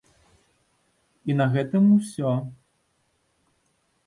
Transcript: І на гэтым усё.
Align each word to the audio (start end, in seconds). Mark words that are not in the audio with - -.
І 1.31 1.37
на 1.41 1.47
гэтым 1.57 1.85
усё. 1.97 2.33